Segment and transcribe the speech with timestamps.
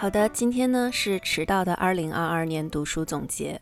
[0.00, 3.60] 好的，今天呢是迟到的二零二二年读书总结。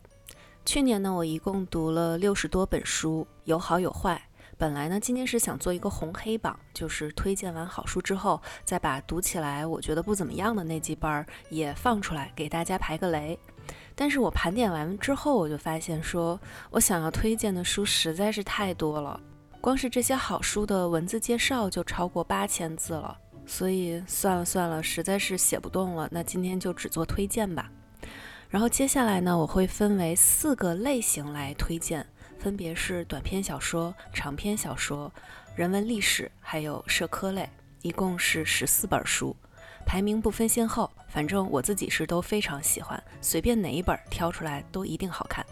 [0.67, 4.21] 去年呢，我一共读了六十多本书，有好有坏。
[4.59, 13.39] 本来呢，今天是想做一个红黑榜，就是推荐完好书之后，再把读起来我觉得不怎么样的那几本儿也放出来给大家排个雷。
[13.95, 19.19] 但是我盘点完之后，我就发现说我想要推荐的书实在是太多了，
[19.59, 23.17] 光是这些好书的文字介绍就超过八千字了。
[23.47, 26.09] 所以算了算了，实在是写不动了。
[26.11, 27.71] 那今天就只做推荐吧。
[28.51, 32.07] 然后接下来呢，我会分为四个类型来推荐，
[32.39, 35.13] 分别是短篇小说、长篇小说、
[35.55, 37.49] 人文历史，还有社科类，
[37.83, 39.35] 一共是十四本书，
[39.85, 45.45] 排名不分先后，反正我自己是都非常喜欢，随便哪一本挑出来都一定好看。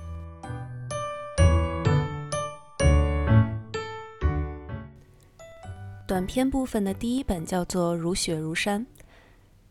[6.07, 8.83] 短篇部分的第一本叫做《如雪如山》，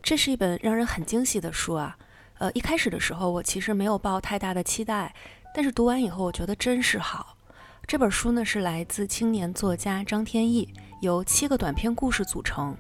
[0.02, 1.95] 这是一本让人很惊喜的书啊。
[2.39, 5.14] 呃，一开始的时候我其实没有抱太大的期待，
[5.54, 7.38] 但是读完以后我觉得真是好。
[7.86, 12.76] 这本书呢是来自青年作家张天翼，由七个短篇故事组成。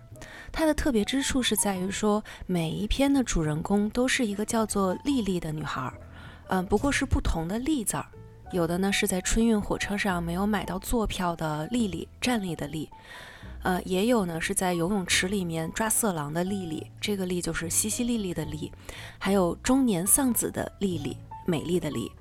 [0.51, 5.93] 它的特别之处是在于说，每一篇的主人公都是一个叫做丽丽的女孩，
[6.47, 8.05] 嗯，不过是不同的丽字儿。
[8.53, 12.87] 有的呢是在春运火车上没有买到坐票的丽丽，站立的丽。
[13.63, 18.71] 呃，也有呢，是在游泳池里面抓色狼的丽丽，这个丽就是淅淅沥沥的丽，
[19.17, 22.11] 还有中年丧子的丽丽，美丽的丽，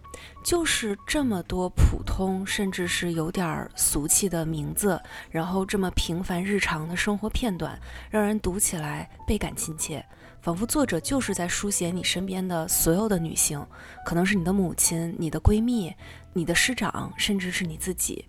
[0.43, 4.99] 就是这么多普通，甚至是有点俗气的名字，
[5.31, 10.05] 然后这么平凡日常的生活片段，让人读起来倍感亲切，
[10.41, 13.67] 仿佛作者就是在书写你身边的所有的女性，
[14.05, 15.93] 可能是你的母亲、你的闺蜜、
[16.33, 18.25] 你的师长，甚至是你自己。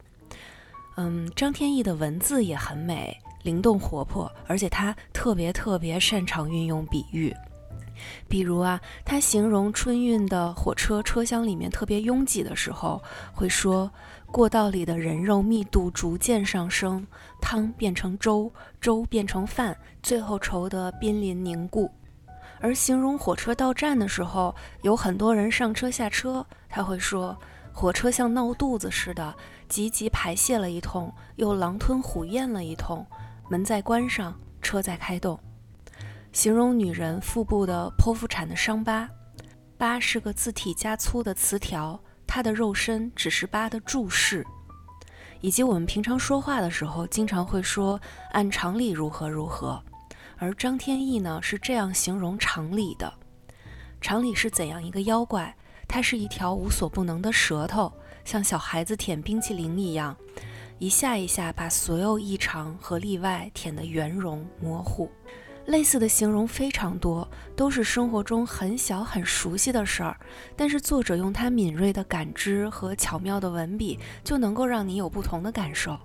[0.96, 7.34] 嗯，张天翼的文字也很美，灵动活泼，而且他特别特别擅长运用比喻。
[8.28, 13.02] 比如啊，他形容春运的火车车厢里面特别拥挤的时候，
[13.34, 13.90] 会说
[14.28, 17.06] 过道里的人肉密度逐渐上升，
[17.42, 21.90] 汤变成粥，粥变成饭，最后稠得濒临凝固。
[22.60, 27.36] 而形容火车到站的时候，有很多人上车下车，他会说。
[27.74, 29.36] 火车像闹肚子似的，
[29.68, 33.06] 急急排泄了一通，又狼吞虎咽了一通。
[33.50, 35.38] 门再关上，车再开动。
[36.32, 39.10] 形容女人腹部的剖腹产的伤疤，
[39.78, 44.46] 疤是个字体加粗的词条，她的肉身只是疤的注释。
[45.42, 48.00] 以及我们平常说话的时候，经常会说
[48.32, 49.84] 按常理如何如何，
[50.38, 53.14] 而张天翼呢是这样形容常理的：
[54.00, 55.54] 常理是怎样一个妖怪？
[55.94, 57.94] 它是一条无所不能的舌头，
[58.26, 60.18] 像小孩子舔冰淇淋一样，
[60.80, 65.08] 一下一下把所有异常和例外舔得圆融模糊。
[65.68, 70.18] 类似的形容非常多，都是生活中很小很熟悉的事儿，
[70.56, 75.96] 但是作者用他敏锐的感知和巧妙的文笔，就能够让你有不同的感受。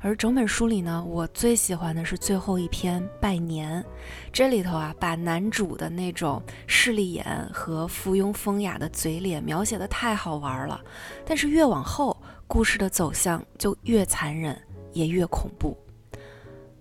[0.00, 3.84] 而整本书里呢，我最喜欢的是最后一篇拜年，
[4.32, 10.80] 这里头啊，把男主的那种势利眼和附庸风雅的嘴脸描写的太好玩了。
[11.24, 12.16] 但是越往后，
[12.46, 14.60] 故事的走向就越残忍，
[14.92, 15.76] 也越恐怖。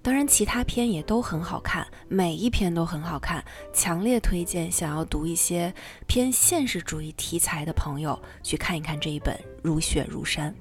[0.02, 5.74] 当然，其他篇也都很好看，每一篇都很好看，强烈推荐想要读一些
[6.06, 10.52] 偏现实主义题材的朋友去看一看这一本《如雪如山》。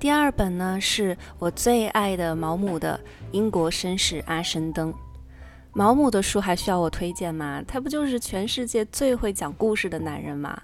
[0.00, 2.98] 第二本呢，是我最爱的毛姆的
[3.32, 4.94] 英国绅士阿申登。
[5.74, 7.62] 毛姆的书还需要我推荐吗？
[7.68, 10.58] 他不就是全世界最会讲故事的男人吗？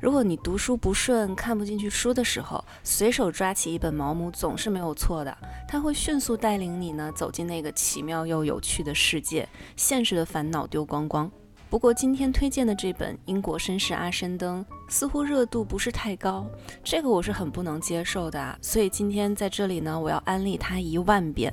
[0.00, 5.36] 如果你读书不顺、看不进去书的时候，随手抓起一本毛姆总是没有错的。
[5.66, 11.28] 他会迅速带领你呢走进那个奇妙又有趣的世界，现实的烦恼丢光光。
[11.70, 16.46] 不过今天推荐的这本英国绅士阿申登似乎热度不是太高，
[16.82, 18.56] 这个我是很不能接受的啊！
[18.62, 21.52] 所以今天在这里呢，我要安利它一万遍。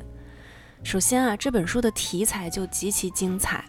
[0.84, 3.66] 首先啊，这本书的题材就极其精彩。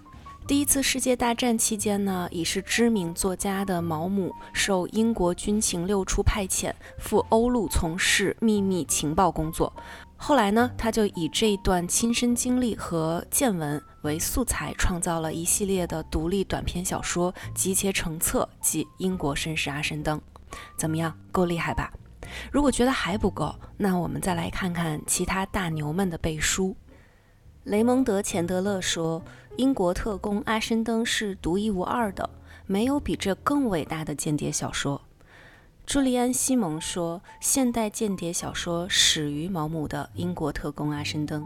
[0.46, 9.72] 第一次世界大战期间呢，已是知名作家的毛姆受英国军情六处派遣赴欧陆从事秘密情报工作。
[10.18, 20.18] 后来呢，他就以这一段亲身经历和见闻为素材，创造了一系列的独立短篇小说，集结成册，即《英国绅士阿申登》。
[20.76, 21.92] 怎么样，够厉害吧？
[22.50, 26.74] 如果觉得还不够，那我们再来看看其他大牛们的背书。
[27.64, 29.22] 雷蒙德·钱德勒说
[29.58, 32.28] ：“英国特工阿申登是独一无二的，
[32.66, 35.02] 没有比这更伟大的间谍小说。”
[35.86, 41.42] 朱利安·西蒙说，现代间谍小说始于毛姆的《英国特工阿申登》。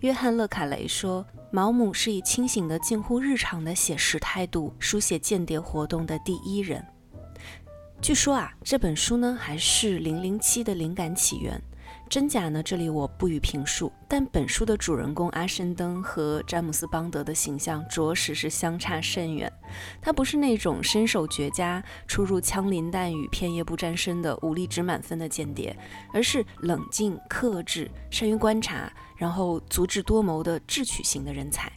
[0.00, 6.84] 约翰·勒卡雷说，毛姆是以清醒的、近乎日常的写实态度书写间谍活动的第一人。
[8.02, 11.62] 据说啊，这本书呢还是《零零七》的灵感起源。
[12.08, 12.62] 真假呢？
[12.62, 13.92] 这里我不予评述。
[14.08, 19.52] 但本书的主人公阿申登和詹姆斯·邦德的形象着实是相差甚远。
[20.00, 25.76] 他不是那种身手绝佳、出入枪林弹雨、片叶不沾身的武力值满分的间谍，
[26.12, 31.70] 而是冷静、克制、善于观察，然后足智多谋的智取型的人才。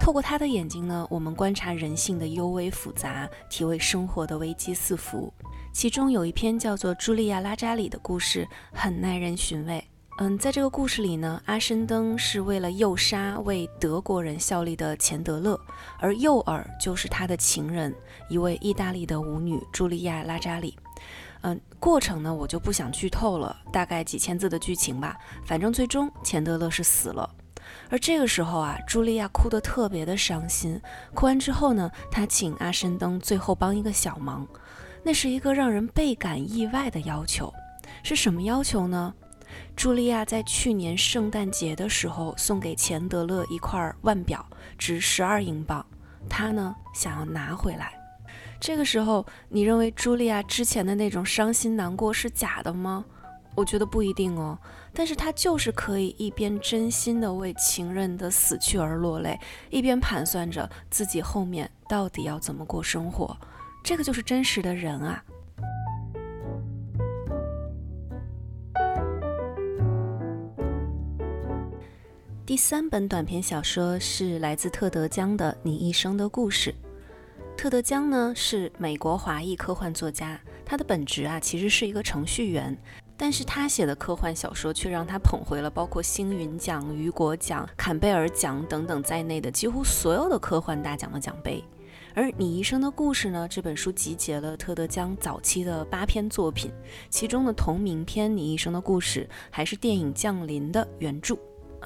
[0.00, 5.32] 透过他的眼睛呢，我们观察人性的幽微复杂，体味生活的危机四伏。
[5.74, 9.84] 其中有一篇叫做《茱莉亚·拉扎里》的故事，很耐人寻味。
[10.18, 15.60] 嗯，在这个故事里呢，阿申登是为了诱杀为德国人效力的钱德勒，
[15.98, 17.92] 而诱饵就是他的情人，
[18.30, 20.78] 一位意大利的舞女茱莉亚·拉扎里。
[21.40, 25.16] 嗯，过程呢我就不想剧透了，大概几千字的剧情吧。
[25.44, 27.28] 反正最终钱德勒是死了，
[27.90, 30.80] 而这个时候啊，茱莉亚哭得特别的伤心。
[31.14, 34.46] 哭完之后呢，她请阿申登最后帮一个小忙。
[35.04, 37.52] 那是一个让人倍感意外的要求，
[38.02, 39.14] 是什么要求呢？
[39.76, 44.44] 茱莉亚在去年圣诞节的时候送给钱德勒一块腕表，
[44.78, 45.84] 值十二英镑，
[46.28, 47.92] 他呢想要拿回来。
[48.58, 53.04] 这个时候，你认为茱莉亚之前的那种伤心难过是假的吗？
[53.54, 54.58] 我觉得不一定哦。
[54.92, 59.38] 但是她就是可以一边真心的为情人的死去而落泪，
[59.70, 63.36] 一边盘算着自己后面到底要怎么过生活。
[63.84, 65.22] 这个就是真实的人啊！
[72.46, 76.70] 第三本短篇小说是来自特德·江的《你一生的故事》。
[77.58, 82.74] 特德·江呢是美国华裔科幻作家，他的本职啊其实是一个程序员，
[83.18, 91.62] 但是他写的科幻小说却让他捧回了包括星云奖、雨果奖、坎贝尔奖等等在内的几乎所有的科幻大奖的奖杯。
[92.16, 93.48] 而你一生的故事呢？
[93.50, 96.70] 这本书集结了特德·江早期的八篇作品，
[97.10, 101.36] 其中的同名篇《你一生的故事》还是电影《降临》的原著。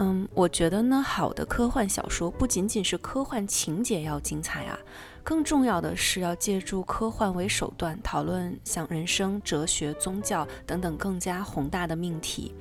[0.01, 4.79] 嗯，我觉得呢，好的科幻小说不仅仅是科幻情节要精彩啊，
[5.25, 12.55] 更重要的是要借助科幻为手段，讨论像人生、哲学、宗教等等更加宏大的命题。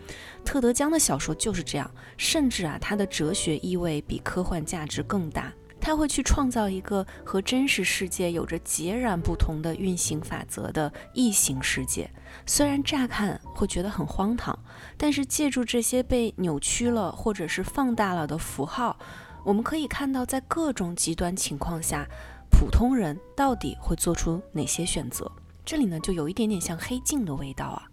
[0.46, 5.52] 特德·江的小说就是这样，甚至啊，他的哲学意味比科幻价值更大。
[5.88, 12.12] 他会去创造一个和真实世界有着截然不同的运行法则的异形世界，
[12.46, 14.60] 虽然乍看会觉得很荒唐，
[14.98, 18.98] 但是借助这些被扭曲了或者是放大了的符号，
[19.46, 22.06] 我们可以看到在各种极端情况下，
[22.52, 25.32] 普通人到底会做出哪些选择。
[25.64, 27.88] 这里呢，就有一点点像黑镜的味道啊。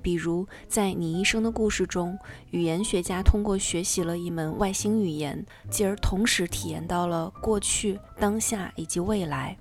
[0.00, 2.18] 比如，在你一生的故事中，
[2.50, 9.56] 语言学家通过学习了一门外星语言，继而同时体验到了过去、当下以及未来。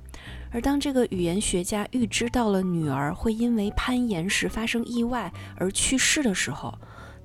[0.51, 6.73] 而当这个语言学家预知到了女儿会因为攀岩时发生意外而去世的时候，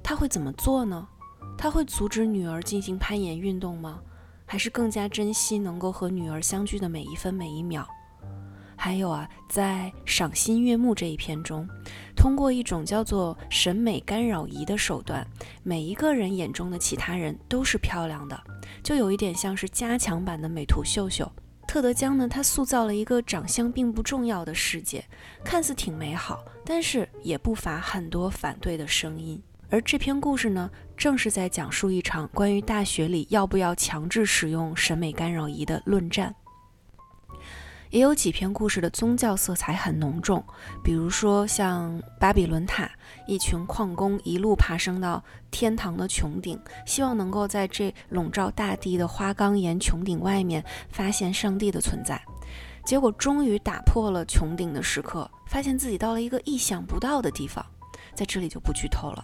[0.03, 1.07] 他会怎么做呢？
[1.57, 4.01] 他会阻止女儿进行攀岩运动吗？
[4.45, 7.87] 还是更加珍惜能够和女儿相聚的每一分每一秒？
[8.85, 11.69] 还有啊，在赏心悦目这一篇中，
[12.17, 15.25] 通过一种叫做审美干扰仪的手段，
[15.63, 18.37] 每一个人眼中的其他人都是漂亮的，
[18.83, 21.31] 就有一点像是加强版的美图秀秀。
[21.69, 25.05] 特德·江呢，他塑造了一个长相并不重要的世界，
[25.45, 29.41] 看似挺美好，但是也不乏很多反对的声音。
[29.71, 36.35] 而这篇故事呢，正是在讲述一场关于大学里要不要强制使用审美干扰仪的论战。
[37.93, 40.43] 也有几篇故事的宗教色彩很浓重，
[40.83, 42.91] 比如说像巴比伦塔，
[43.27, 52.19] 一群矿工一路爬升到天堂的穹顶，希望能够在这笼罩大地的花岗岩穹顶外面发现上帝的存在。
[52.83, 57.63] 结果终于打破了穹顶的时刻，发现自己到了一个意想不到的地方，
[58.15, 59.23] 在这里就不剧透了。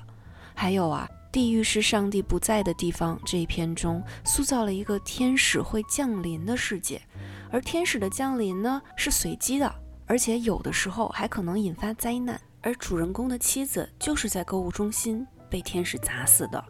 [0.54, 7.00] 还有啊，地狱是上帝不在的地方这一篇中，塑造了一个天使会降临的世界。
[7.50, 9.74] 而天使的降临呢，是随机的，
[10.06, 12.40] 而且有的时候还可能引发灾难。
[12.60, 16.62] 而主人公的妻子就是在购物中心被天使砸死的。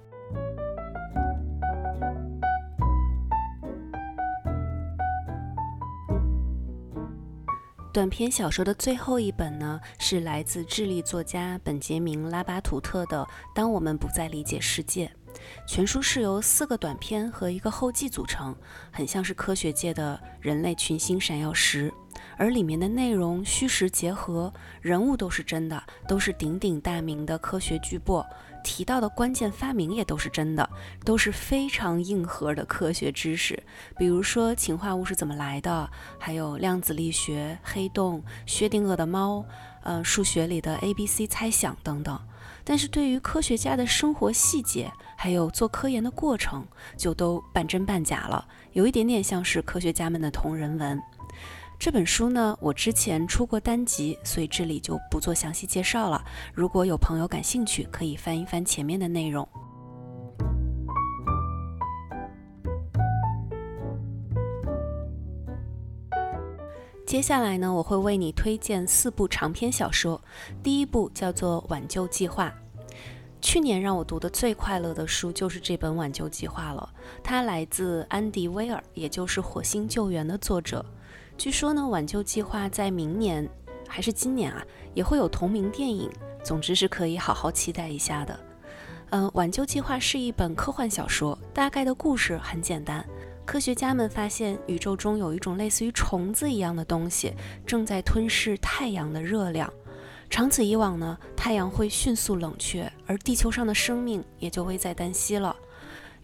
[7.92, 15.06] 短篇小说的最后一本呢，是来自智利作家本杰明·拉巴图特的《当我们不再理解世界》。
[15.66, 18.54] 全书是由四个短篇和一个后记组成，
[18.90, 21.92] 很像是科学界的人类群星闪耀时。
[22.36, 28.24] 而里面的内容虚实结合，人物都是真的，都是鼎鼎大名的科学巨擘，
[28.64, 30.68] 提到的关键发明也都是真的，
[31.04, 33.60] 都是非常硬核的科学知识。
[33.96, 39.44] 比如说氰化物是怎么来的，还有量子力学、黑洞、薛定谔的猫，
[39.82, 42.20] 呃，数学里的 A、B、C 猜想等等。
[42.68, 46.62] 但是对于科学家的生活细节，还有做科研的过程，
[46.98, 51.00] 就都半真半假了，有一点点像是科学家们的同人文。
[51.78, 56.22] 这本书呢，我之前出过单集，所以这里就不做详细介绍了。
[56.52, 59.48] 如果有朋友感兴趣，可以翻一翻前面的内容。
[67.08, 70.20] 接下来呢，我会为你推荐四部长篇小说。
[70.62, 72.52] 第一部叫做《挽救计划》。
[73.40, 76.86] 去年让我读的最快乐的书就是这本《挽救计划》了。
[77.24, 80.84] 它来自安迪·威尔，也就是《火星救援》的作者。
[81.38, 83.48] 据说呢，挽救计划在明年
[83.88, 84.62] 还是今年啊，
[84.92, 86.10] 也会有同名电影。
[86.44, 88.38] 总之是可以好好期待一下的。
[89.12, 93.02] 嗯，挽救计划是一本科幻小说，大概的故事很简单：
[93.48, 97.32] 科学家们发现宇宙中有一种类似于虫子一样的东西，
[97.66, 99.72] 正在吞噬太阳的热量。
[100.28, 105.56] 长此以往呢，太阳会迅速冷却，而地球上的生命也就危在旦夕了。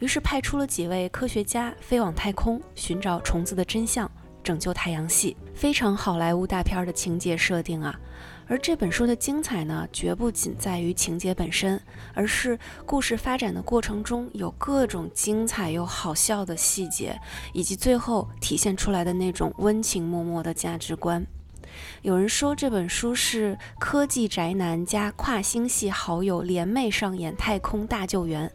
[0.01, 4.09] 于是派出了几位科学家飞往太空，寻找虫子的真相。
[4.43, 7.99] 拯救太阳系，非常好莱坞大片的情节设定啊！
[8.47, 11.81] 而这本书的精彩呢，绝不仅在于情节本身，
[12.13, 17.19] 而是故事发展的过程中有各种精彩又好笑的细节，
[17.53, 21.27] 以及最后体现出来的那种温情脉脉的价值观。
[22.03, 28.53] 有人说这本书是科技宅男加跨星系好友联袂上演太空大救援，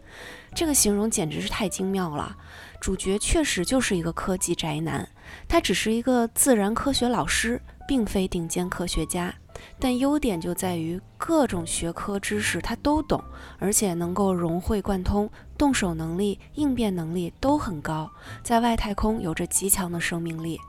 [0.55, 2.37] 这个形容简直是太精妙了。
[2.79, 5.09] 主角确实就是一个科技宅男，
[5.49, 9.33] 他只是一个自然科学老师，并非顶尖科学家。
[9.79, 13.23] 但优点就在于各种学科知识他都懂，
[13.57, 18.09] 而且能够融会贯通，动手能力、应变能力都很高，
[18.43, 20.59] 在外太空有着极强的生命力。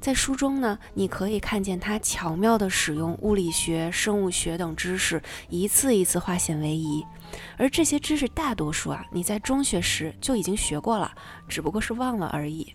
[0.00, 7.04] 在书中呢，你可以看见他巧妙地使用物理学、生物学等知识，一次一次化险为夷。
[7.56, 11.12] 而这些知识大多数啊，你在中学时就已经学过了，
[11.48, 12.72] 只不过是忘了而已。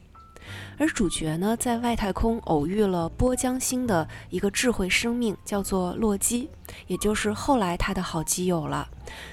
[0.80, 6.50] 而主角呢，在外太空偶遇了波江星的一个智慧生命，叫做洛基，
[6.88, 8.88] 也就是后来他的好基友了。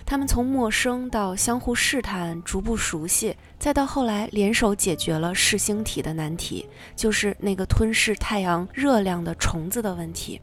[0.05, 10.41] 他们从陌生到相互试探，逐步熟悉，再到后来联手解决了噬星体的难题，就是那个吞噬太阳热量的虫子的问题。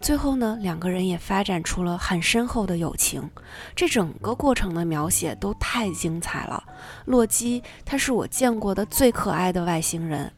[0.00, 3.28] 最后呢，两个人也发展出了很深厚的友情。
[3.74, 6.62] 这整个过程的描写都太精彩了。
[7.04, 10.32] 洛基，他是我见过的最可爱的外星人。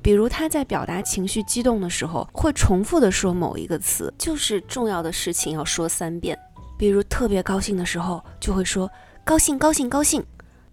[0.00, 6.38] 比如他在表达情绪激动的时候，会重复的说某一个词，就是重要的事情要说三遍。
[6.78, 8.90] 比如特别高兴的时候，就会说
[9.24, 10.22] 高兴高兴高兴；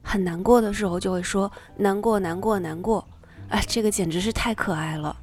[0.02, 3.06] 很难过的时候，就会说难过难过难过。
[3.50, 5.16] 哎，这个简直是太可爱了。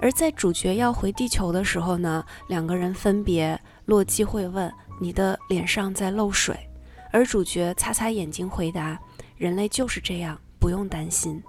[0.00, 6.56] 而在主角要回地球的时候呢，两个人分别，洛基会问：“你的脸上在漏水。”
[7.12, 8.98] 而主角擦擦眼睛回答
[9.38, 11.42] ：“人类就是这样，不用担心。”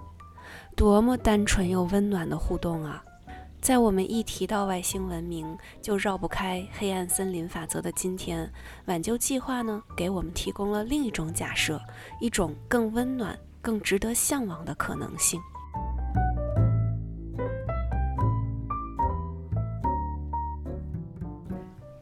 [0.76, 3.02] 多么单纯又温暖的互动啊！
[3.60, 8.48] 在我们一提到外星文明就绕不开黑暗森林法则的今天，
[8.86, 11.80] 挽救计划呢，给我们提供了另一种假设，
[12.20, 15.40] 一种更温暖、更值得向往的可能性。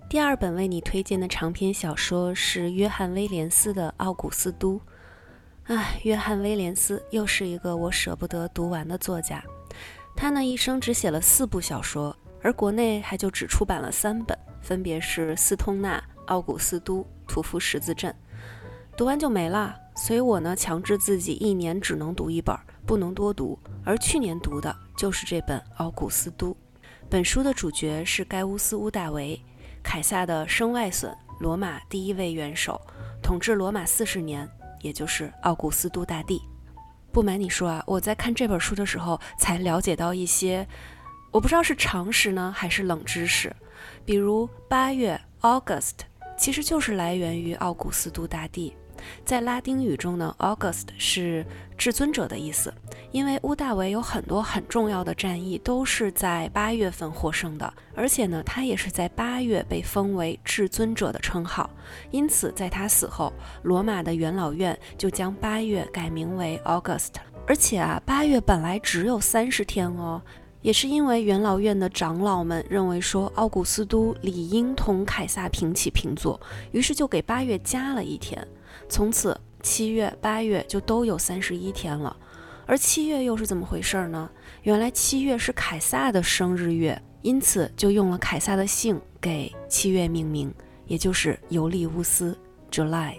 [0.08, 4.76] 第二本为你推荐的长篇小说是约翰·威廉斯的《奥古斯都》。
[5.64, 9.42] 唉，约翰·威廉斯又是一个我舍不得读完的作家。
[10.14, 18.12] 他呢一生只写了四部小说，而国内还就只出版了三本，分别是《斯通纳》《奥古斯都》《屠夫十字镇》。
[18.96, 23.58] 读完就没了，所以我呢强制自己一年只能读一本，不能多读。
[23.84, 26.50] 而去年读的就是这本《奥古斯都》。
[27.10, 29.42] 本书的主角是盖乌斯·乌大维。
[29.86, 32.78] 凯撒的生外孙，罗马第一位元首，
[33.22, 34.46] 统治罗马四十年，
[34.80, 36.42] 也就是奥古斯都大帝。
[37.12, 40.66] 不瞒你说啊，我在看这本书的时候才了解到一些，
[41.30, 43.54] 我不知道是常识呢还是冷知识。
[44.04, 45.98] 比如八月 August
[46.36, 48.76] 其实就是来源于奥古斯都大帝，
[49.24, 51.44] 在拉丁语中呢，August 是
[51.76, 52.72] 至尊者的意思。
[53.12, 61.70] 因为屋大维有很多很重要的战役都是在八月份获胜的，而且呢，他也是在八月被封为至尊者的称号。
[62.10, 67.12] 因此，在他死后，罗马的元老院就将八月改名为 August。
[67.46, 70.20] 而且啊，八月本来只有三十天哦。
[70.62, 76.40] 也是因为元老院的长老们认为说奥古斯都理应同凯撒平起平坐，
[76.72, 78.44] 于是就给八月加了一天，
[78.88, 82.16] 从此七月、八月就都有三十一天了。
[82.66, 84.28] 而七月又是怎么回事呢？
[84.62, 90.52] 原来七月是凯撒的生日月，因此就用了凯撒的姓给七月命名，
[90.86, 92.36] 也就是尤利乌斯
[92.70, 93.14] （July）。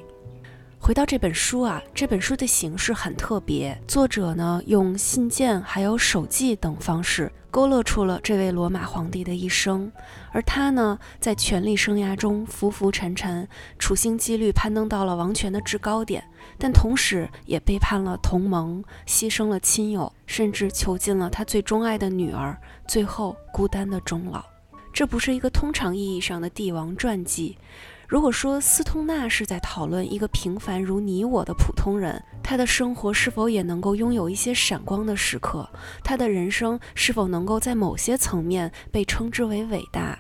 [0.80, 3.78] 回到这本书啊，这本书的形式很特别。
[3.88, 9.92] 作者呢用信件还有手记等方式勾勒出了这位罗马皇帝的一生，
[10.32, 13.50] 而他呢在权力生涯中浮浮沉沉，
[13.80, 16.24] 处心积虑攀登到了王权的制高点，
[16.60, 22.56] 但同时也背叛了同盟，牺牲了亲友，甚至囚禁了他最钟爱的女儿，
[22.88, 24.46] 最后孤单的终老。
[24.94, 27.58] 这不是一个通常意义上的帝王传记。
[28.08, 35.70] 如果说斯通纳是在讨论一个平凡如你我的普通人，他的生活是否也能够拥有一些闪光的时刻？
[36.06, 40.18] 他的人生是否能够在某些层面被称之为伟大？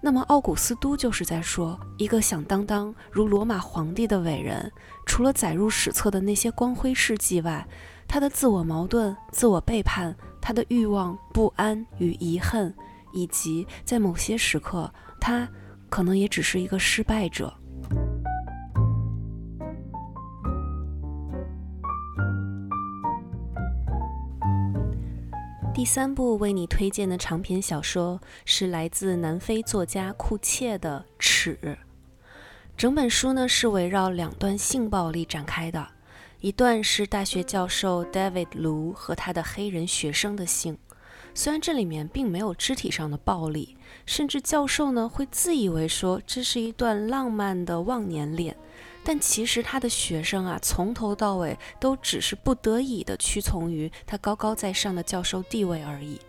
[0.00, 4.72] 那么奥古斯都就是在说，一个响当当如罗马皇帝的伟人，
[5.06, 7.64] 除了载入史册的那些光辉事迹外，
[8.08, 12.74] 他的自我矛盾、自我背叛，他的欲望、不安与遗恨，
[13.12, 15.48] 以及在某些时刻他。
[15.88, 17.52] 可能也只是一个失败者。
[25.74, 31.56] 第三部为你推荐的长篇小说是来自南非作家库切的《耻》。
[32.76, 35.86] 整本书呢是围绕两段性暴力展开的，
[36.40, 40.76] 一段是大学教授 David 卢和他的黑人学生的性。
[41.34, 48.56] 虽然这里面并没有肢体上的暴力，甚至教授呢会自以为说这是一段浪漫的忘年恋，
[49.04, 56.20] 但其实他的学生啊从头到尾都只是不得已的屈从于他高高在上的教授地位而已。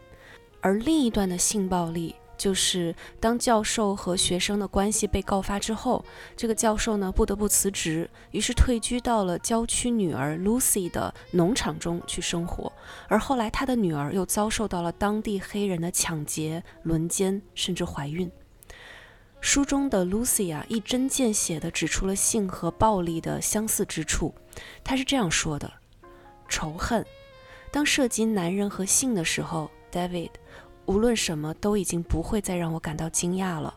[0.62, 2.15] 而另一段的性暴力。
[2.39, 6.04] 就是当教授和学生的关系被告发之后，
[6.38, 12.71] 这个教授呢不得不辞职，于是退居到了郊区女儿 Lucy 的农场中去生活。
[13.10, 18.32] 而后来他的女儿又遭受到了当地黑人的抢劫、轮奸，甚至怀孕。
[19.41, 24.34] 书中的 Lucy 啊，一针见血地指出了性和暴力的相似之处。
[24.82, 25.69] 他是这样说的：
[26.47, 27.06] 仇恨，
[27.69, 30.32] 当涉及男人和性的时候，David。
[30.89, 33.75] 无论什么都已经不会再让我感到惊讶了。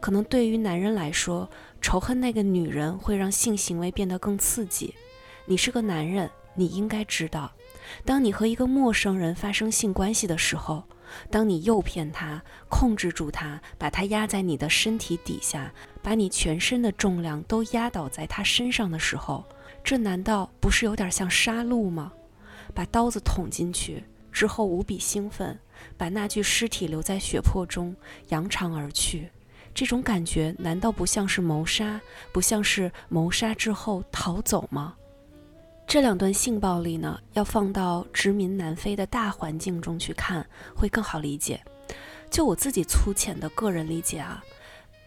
[0.00, 1.48] 可能对于男人来说，
[1.80, 4.92] 仇恨那个女人会让性行为变得更刺激。
[5.46, 7.52] 你是个男人，你应该知道，
[8.04, 10.82] 当你和一个陌生人发生性关系的时候，
[11.30, 19.44] 当你诱骗他、控制住他，把他压在你的身体底下，把你全身的重量都压倒在他身上的时候，
[19.84, 22.12] 这难道不是有点像杀戮吗？
[22.74, 25.56] 把刀子捅进去之后，无比兴奋。
[25.96, 27.94] 把那具尸体留在血泊中，
[28.28, 29.28] 扬长而去，
[29.74, 32.00] 这种感觉难道不像是谋杀？
[32.32, 34.94] 不像是谋杀之后逃走吗？
[35.86, 41.58] 这两段性暴力呢，要放到殖民南非的大环境中去看，会更好理解。
[42.30, 44.44] 就我自己粗浅的个人理解啊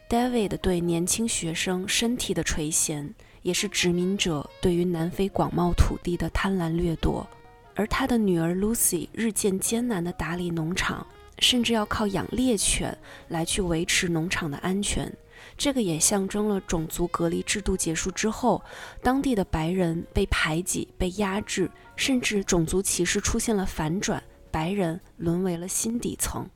[0.09, 7.29] ，David 对年轻学生身体的垂涎，也是殖民者对于南非广袤土地的贪婪掠夺。
[7.75, 11.05] 而他的女儿 Lucy 日渐艰难地打理农场，
[11.39, 12.97] 甚至要靠养猎犬
[13.29, 15.11] 来去维持农场的安全。
[15.57, 18.63] 这个也象征了种族隔离制度结束之后，
[19.01, 26.47] 当地的白人被排挤、被压制，甚至种族歧视出现了反转，白人沦为了新底层。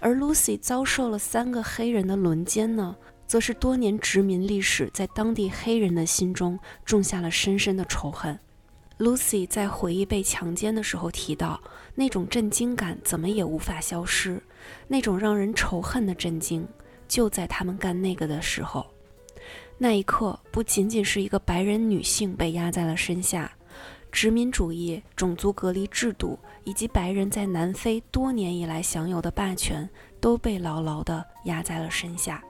[0.00, 2.94] 而 Lucy 遭受了三个黑人的轮奸呢，
[3.26, 8.38] 则是多年殖民历史在当地黑人的心中种下了深深的仇恨。
[8.98, 11.60] Lucy 在回忆被强奸的时候提到，
[11.94, 14.40] 那种震惊感怎么也无法消失，
[14.86, 16.66] 那种让人仇恨的震惊，
[17.08, 18.86] 就在他们干那个的时候，
[19.76, 23.50] 那一刻不仅仅是一个白人女性被压在了身下，
[24.12, 29.88] 殖民主义、种族隔离制度以及白人在南非多年以来享有的霸权
[30.20, 32.40] 都被牢牢地压在了身下。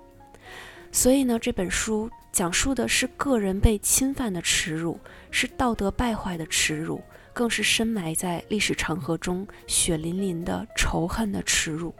[0.92, 4.98] 所以呢，这本书讲述的是个人被侵犯的耻辱，
[5.30, 7.00] 是道德败坏的耻辱，
[7.32, 11.94] 更是深埋在历史长河中血淋淋的仇恨的耻辱。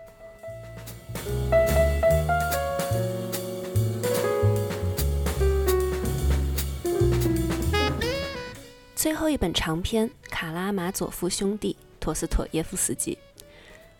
[8.96, 13.16] 最后一本长篇《卡拉马佐夫兄弟》陀思妥耶夫斯基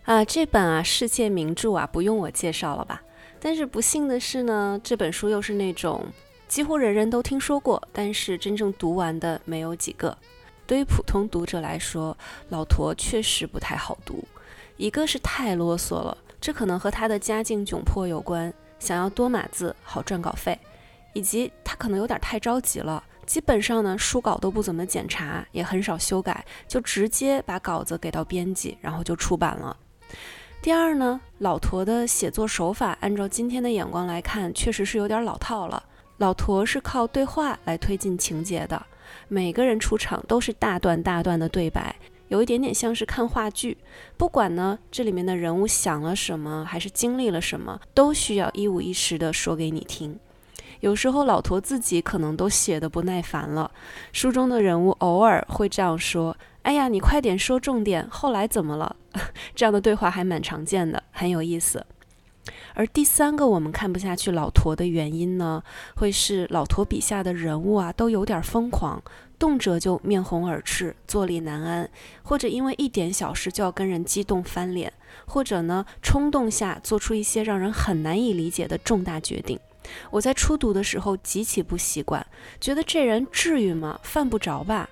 [0.03, 3.01] 啊，这本啊世界名著啊，不用我介绍了吧？
[3.39, 6.03] 但是不幸的是呢，这本书又是那种
[6.47, 10.17] 几乎人人都听说过，但是真正读完的没有几个。
[10.67, 12.17] 对于普通读者来说，
[12.49, 14.23] 老陀确实不太好读。
[14.77, 20.57] 一个是太啰嗦了，这可能和他的家境窘迫有关，想要多码字好赚稿费，
[21.13, 23.03] 以及他可能有点太着急了。
[23.25, 29.75] 基本上呢，书稿都不怎么检查，也很少修改，就直接把稿子给到编辑，然后就出版了。
[30.61, 35.83] 第二呢，老陀的写作手法，按照今天的眼光来看，确实是有点老套了。
[36.17, 38.85] 老陀是靠对话来推进情节的，
[39.27, 41.95] 每个人出场都是大段大段的对白，
[42.29, 43.77] 有一点点像是看话剧。
[44.15, 50.17] 不管呢这里面的人物想了什么，还是经历了什么，都需要一五一十的说给你听。
[50.79, 53.69] 有时候老陀自己可能都写的不耐烦了，
[54.13, 58.95] 书中的人物偶尔会这样说：“哎呀，你快点说重点，后来怎么了？”
[59.55, 61.85] 这样的对话还蛮常见的，很有意思。
[62.73, 65.63] 而第三个我们看不下去老陀的原因呢，
[65.95, 69.01] 会是老陀笔下的人物啊都有点疯狂，
[69.39, 71.89] 动辄就面红耳赤、坐立难安，
[72.23, 74.93] 或者因为一点小事就要跟人激动翻脸，
[75.25, 79.59] 或者呢冲动下做出一些让人很难以理解的重大决定。
[80.11, 82.25] 我在初读的时候极其不习惯，
[82.59, 83.99] 觉得这人至于吗？
[84.03, 84.89] 犯不着吧。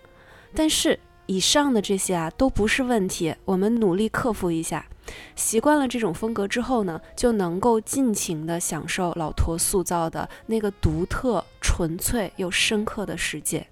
[0.55, 0.99] 但是
[1.33, 4.85] 以上的这些啊都不是问题，我们努力克服一下。
[5.35, 13.65] 习惯了这种风格之后呢，就能够尽情的享受老陀塑造的那个独特、纯粹又深刻的世界。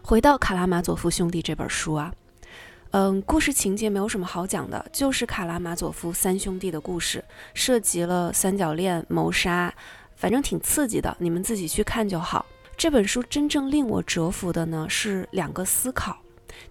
[0.00, 2.14] 回到《卡拉马佐夫兄弟》这本书啊。
[2.92, 9.74] 嗯，故事情节没有什么好讲的，就是卡拉马佐夫三兄弟的故事，涉及了三角恋、谋杀，
[10.14, 12.46] 反正挺刺激的，你们自己去看就好。
[12.76, 16.18] 这本书真正令我折服的呢是两个思考，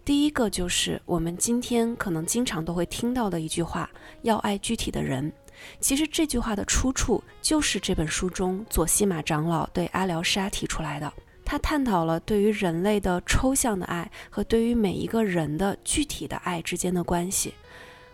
[0.04, 3.90] 第一个就是我们今天可能经常都会听到的一句话：
[4.24, 5.32] 要爱具体的人。
[5.80, 11.12] 其实这句话的出处就是这本书中佐西玛长老对阿廖沙提出来的。
[11.46, 17.54] 他探讨了对于人类的抽象的爱和对于每一个人的具体的爱之间的关系，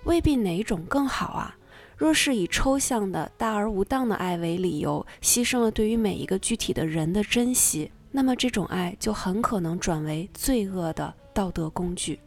[0.04, 1.56] 未必哪一种更好啊。
[1.98, 12.20] 若是以抽象的大而无当的爱为理由，牺牲了对于每一个具体的人的珍惜，那么这种爱就很可能转为罪恶的道德工具。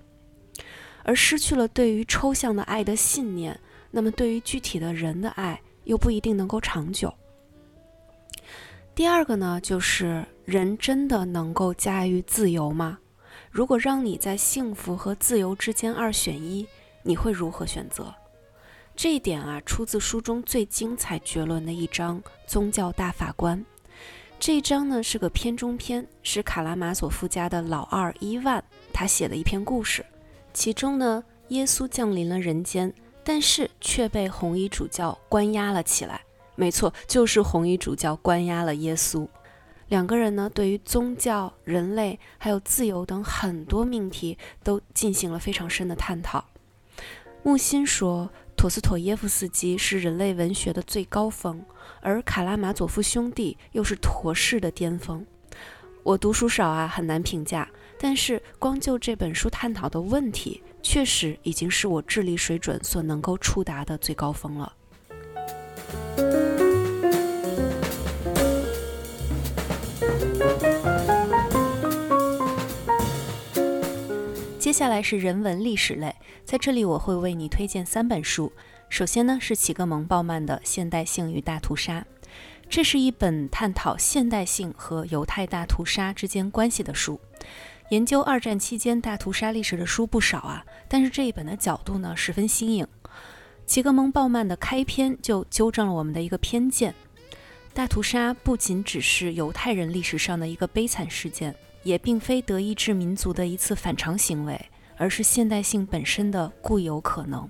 [1.04, 3.58] 而失去了对于抽象的爱的信念，
[3.92, 7.14] 那么对于具体的人的爱又不一定能够长久。
[8.92, 12.98] 第二个呢，就是人真的能够驾驭自由吗？
[13.50, 16.66] 如果让你在幸福和自由之间二选一，
[17.02, 18.12] 你会如何选择？
[19.02, 23.58] 这一点啊，出自书中最精彩绝伦的一章《宗教大法官》。
[24.38, 30.04] 这一章呢是个篇中篇，是卡拉马佐夫家的老二伊万他写的一篇故事。
[30.52, 32.92] 其中呢，耶稣降临了人间，
[33.24, 36.20] 但是却被红衣主教关押了起来。
[36.54, 39.26] 没错，就是红衣主教关押了耶稣。
[39.88, 46.44] 两个人呢，对于宗教、人类还有自由等很多命题都进行了非常深的探讨。
[47.42, 48.28] 木心说，
[48.60, 51.64] 陀思妥耶夫斯基是人类文学的最高峰，
[52.02, 55.24] 而卡拉马佐夫兄弟又是陀氏的巅峰。
[56.02, 57.66] 我读书少啊，很难评价。
[57.98, 64.70] 但是光就这本书探讨的问题，确实已经是我智力水准所能够触达的最高峰了。
[74.70, 78.52] 接下来是人文历史类，在这里我会为你推荐三本书。
[78.88, 82.00] 首先呢是齐格蒙鲍曼的《现代性与大屠杀》，
[82.68, 87.18] 这是一本探讨现代性和犹太大屠杀之间关系的书。
[87.88, 92.86] 研究二战期间大屠杀历史的书不少啊，但是这一本的角度呢十分新颖。
[93.66, 96.94] 齐格蒙鲍曼的开篇就纠正了我们的一个偏见：
[97.74, 104.60] 大屠杀不仅只是犹太人历史上的一个悲惨事件，也并非德意志民族的一次反常行为，
[104.96, 107.48] 而是现代性本身的固有可能。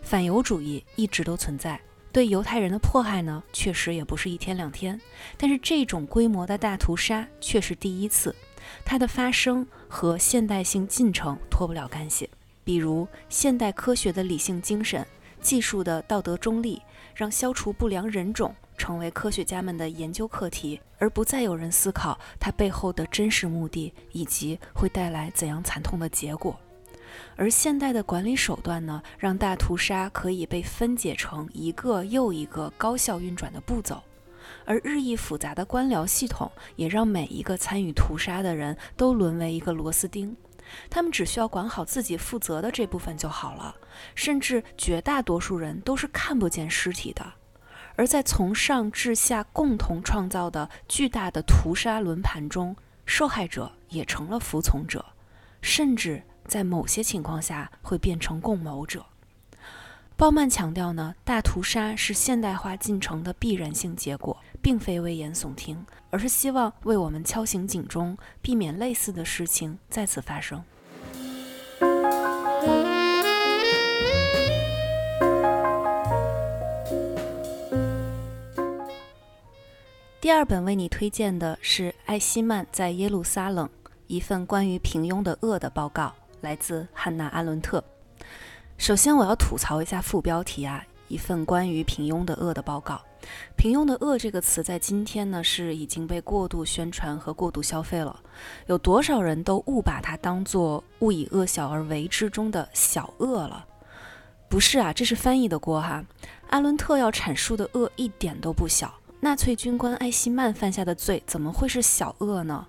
[0.00, 1.80] 反犹主义一直都存在，
[2.12, 5.00] 对犹太人的迫害呢，确实也不是一天两天，
[5.36, 8.34] 但是这种规模的大屠杀却是第一次，
[8.84, 12.28] 它的发生和现代性进程脱不了干系。
[12.64, 15.06] 比如现代科学的理性精神。
[15.40, 16.80] 技术的道德中立，
[17.16, 26.58] 让消除不良人种成为科学家们的研究课题，而不再有人思考它背后的真实目的以及会带来怎样惨痛的结果。
[27.36, 34.02] 而现代的管理手段呢，让大屠杀可以被分解成一个又一个高效运转的步骤。
[34.64, 40.36] 而日益复杂的官僚系统也让每一个参与屠杀的人都沦为一个螺丝钉。
[40.88, 43.74] 他们只需要管好自己负责的这部分就好了，
[44.14, 47.24] 甚至绝大多数人都是看不见尸体的。
[47.96, 55.04] 而在从上至下共同创造的巨大的屠杀轮盘中，受害者也成了服从者，
[55.60, 59.04] 甚至在某些情况下会变成共谋者。
[60.16, 70.62] 鲍曼强调呢，大屠杀是现代化进程的必然性结果，并非危言耸听，而是希望为我们敲醒警钟，避免类似的事情再次发生。
[80.22, 83.68] 第二本为你推荐的是艾希曼在耶路撒冷
[84.06, 87.82] 一份关于平庸的恶的报告，来自汉娜·阿伦特。
[88.78, 93.02] 首先，我要吐槽一下副标题啊，一份关于平庸的恶的报告。
[93.56, 98.22] 平庸的恶这个词在今天呢是已经被过度宣传和过度消费了。
[98.66, 103.66] 有多少人都误把它当做“勿以恶小而为之”中的小恶了？
[104.48, 106.04] 不是啊，这是翻译的锅哈。
[106.50, 108.94] 阿伦特要阐述的恶一点都不小。
[109.24, 112.66] 纳粹军官艾希曼犯下的罪怎么会是小恶呢？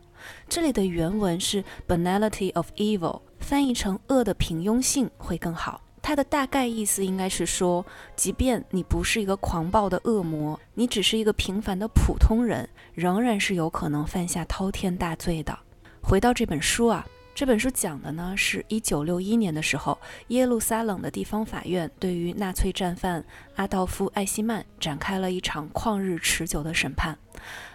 [0.48, 5.82] 这里的原文是 “banality of evil”，翻译成“恶的平庸性”会更好。
[6.00, 7.84] 它的大概意思应该是说，
[8.16, 15.58] 即便你不是一个狂暴的恶魔，你只是一个平凡的普通人，仍然是有可能犯下滔天大罪的。
[16.04, 17.04] 回到这本书啊，
[17.36, 27.18] 这本书讲的呢是一九六一年的时候，耶路撒冷的地方法院对于纳粹战犯阿道夫·艾希曼展开了一场旷日持久的审判。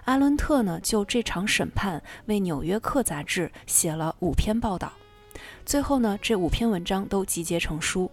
[0.05, 4.92] 阿伦特呢就这场审判为《纽约客》杂志写了五篇报道。
[5.66, 8.09] 最后呢，这五篇文章都集结成书。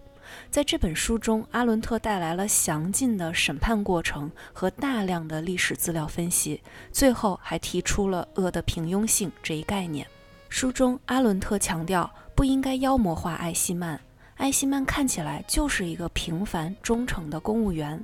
[0.50, 10.04] 在这本书中，阿伦特带来了详尽的审判过程和大量的历史资料分析，最后还提出了“恶的平庸性”这一概念。
[10.48, 14.00] 书中，阿伦特强调不应该妖魔化艾希曼。
[14.36, 18.02] 艾希曼看起来就是一个平凡忠诚的公务员，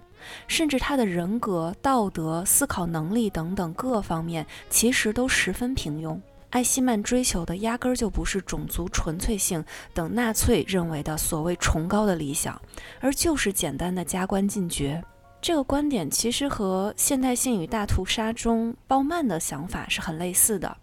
[0.49, 6.19] 甚至他的人格、道德、思考能力等等各方面其实都十分平庸。
[6.51, 12.61] 艾希曼追求的压根儿就不是种族纯粹性等纳粹认为的所谓崇高的理想，
[13.01, 15.03] 而就是简单的加官进爵。
[15.41, 20.77] 这个观点其实和现代性与大屠杀中鲍曼的想法是很类似的。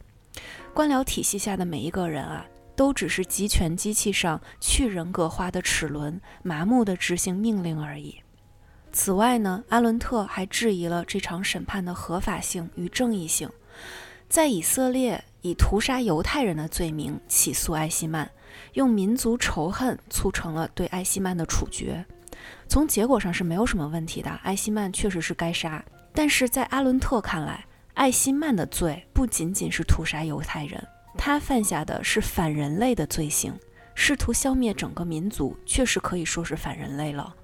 [0.79, 8.15] 官僚体系下的每一个人啊，都只是集权机器上去人格化的齿轮，麻木地执行命令而已。
[8.93, 13.49] 此外呢，阿伦特还质疑了这场审判的合法性与正义性，
[14.29, 15.21] 在以色列。
[15.41, 18.31] 以屠杀犹太人的罪名起诉艾希曼，
[18.75, 22.05] 用民族仇恨促成了对艾希曼的处决。
[22.69, 25.83] 从结果上是没有什么问题的，艾希曼确实是该杀。
[26.13, 27.65] 但是在阿伦特看来，
[27.99, 30.81] 艾希曼的罪不仅仅是屠杀犹太人，
[31.17, 33.53] 他犯下的是反人类的罪行，
[33.93, 37.35] 试图消灭整个民族，确实可以说是反人类了。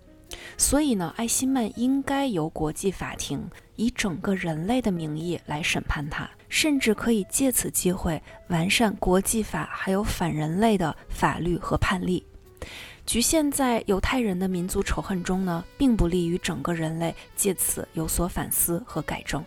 [0.58, 6.30] 所以呢，艾希曼应该由国际法庭以整个人类的名义来审判他。
[6.48, 12.26] 甚至可以借此机会完善国际法，还有反人类的法律和判例。
[13.06, 19.44] 局限在犹太人的民族仇恨中呢，并不利于整个人类借此有所反思和改正。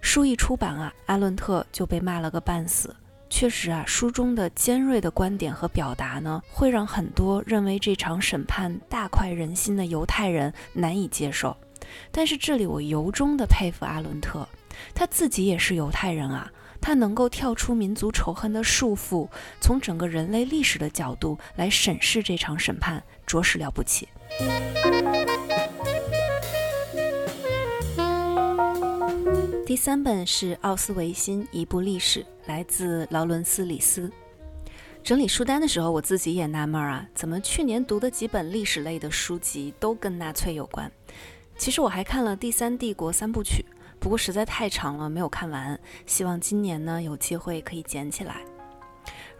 [0.00, 2.94] 书一出版啊，阿伦特就被骂了个半死。
[3.28, 11.56] 确实啊，书中的尖锐的观点和表达呢，会让很多认为这场审判大快人心的犹太人难以接受。
[12.10, 14.48] 但是这里我由衷的佩服阿伦特。
[14.94, 19.28] 他自己也是犹太人啊，他能够跳出民族仇恨的束缚，
[19.60, 24.08] 从整个人类历史的角度来审视这场审判，着实了不起。
[29.70, 34.10] 第三本是奥斯维辛一部历史，来自劳伦斯·里斯。
[35.00, 40.90] 整理书单的时候，我自己也纳闷啊，怎么去年读的几本历史类的书籍都跟纳粹有关？
[41.56, 43.64] 其实我还看了《第三帝国三部曲》。
[44.00, 45.78] 不过实在太长了，没有看完。
[46.04, 48.44] 希望今年呢有机会可以捡起来。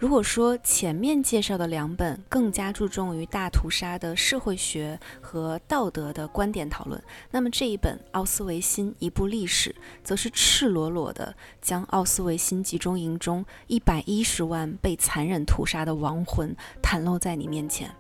[0.00, 6.98] 如果说前面介绍的两本更加注重于大屠杀的社会学和道德的观点讨论，
[7.30, 9.70] 那么这一本《奥斯维辛：一部历史》
[10.02, 17.94] 则是赤裸裸的将奥斯维辛集中营中一百一十万被残忍屠杀的亡魂袒露在你面前。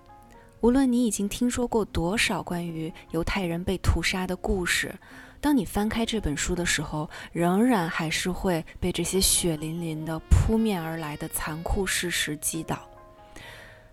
[0.62, 4.94] 无论你已经听说过多少关于犹太人被屠杀的故事。
[5.40, 12.78] 当你翻开这本书的时候，仍然还是会被这些血淋淋的扑面而来的残酷事实击倒。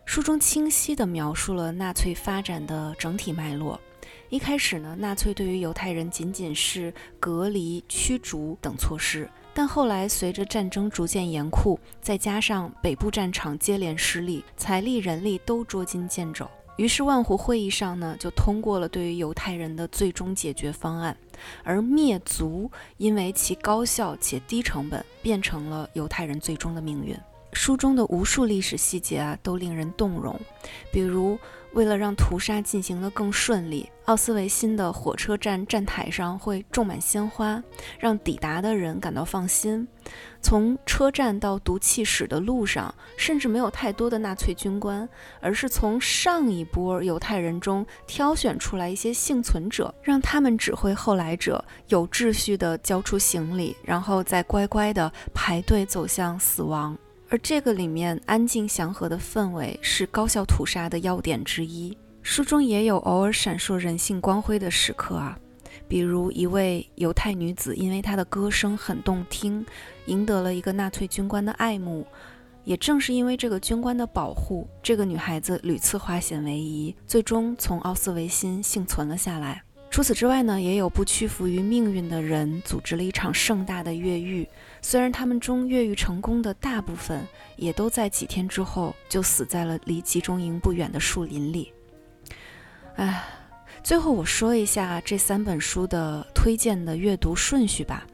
[0.03, 3.79] 书中清晰地描述了纳粹发展的整体脉络，
[4.29, 16.45] 一开始呢，纳粹对于犹太人仅仅是隔离、驱逐等措施，但后来随着战争逐渐严酷，再加上北部战场接连失利，财力、人力都捉襟见肘。
[16.77, 21.17] 于是万湖会议上呢，就通过了对于犹太人的最终解决方案，
[21.63, 27.17] 而灭族因为其高效且低成本，变成了犹太人最终的命运。
[27.53, 30.39] 书中的无数历史细节啊，都令人动容，
[30.91, 31.37] 比如。
[31.77, 37.61] 为了让屠杀进行得更顺利，奥斯维辛的火车站站台上会种满鲜花，
[37.99, 39.87] 让抵达的人感到放心。
[40.41, 45.07] 从车站到毒气室的路上，甚至没有太多的纳粹军官，
[45.39, 56.97] 而是从上一波犹太人中挑选出来一些幸存者，让他们指挥后来者有秩序地交出行李，然后再乖乖地排队走向死亡。
[57.29, 61.97] 而这个里面安静祥和的氛围是高效屠杀的要点之一。
[62.21, 65.37] 书中也有偶尔闪烁人性光辉的时刻啊，
[65.87, 69.65] 比如一位犹太女子因为她的歌声很动听，
[70.07, 72.05] 赢得了一个纳粹军官的爱慕。
[72.63, 79.63] 也正是因为这个军官的保护，这个女孩子屡次化险为夷，最终从奥斯维辛幸存了下来。
[79.89, 84.47] 除此之外呢，也有不屈服于命运的人组织了一场盛大的越狱。
[84.81, 91.73] 虽然他们中越狱成功的大部分，也都在几天之后就死在了离集中营不远的树林里。
[92.97, 93.23] 唉，
[93.81, 98.05] 最后我说一下这三本书的推荐的阅读顺序吧。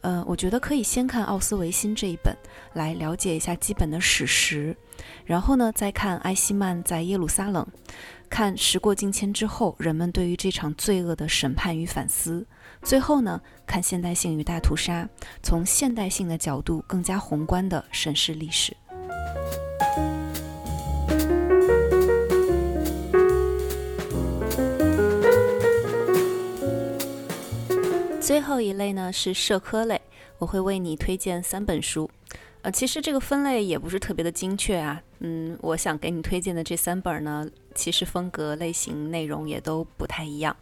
[0.00, 2.36] 呃，我觉得可以先看奥斯维辛这一本，
[2.72, 4.76] 来了解一下基本的史实，
[5.24, 7.66] 然后呢再看埃希曼在耶路撒冷。
[8.30, 12.46] 看时过境迁之后，人们对于这场罪恶的审判与反思。
[12.82, 15.08] 最后呢，看现代性与大屠杀，
[15.42, 18.76] 从现代性的角度更加宏观地审视历史。
[28.20, 29.98] 最后一类呢是社科类，
[30.36, 32.10] 我会为你推荐三本书。
[32.70, 35.02] 其实这个分类也不是特别的精确啊。
[35.20, 40.56] 嗯，我想给你推荐的这三本呢，其实风格、类型、内容也都不太一样。